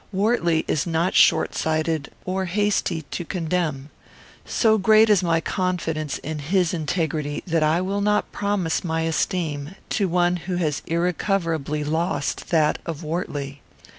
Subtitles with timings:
[0.11, 3.91] Wortley is not short sighted or hasty to condemn.
[4.47, 9.75] So great is my confidence in his integrity that I will not promise my esteem
[9.91, 13.61] to one who has irrecoverably lost that of Wortley.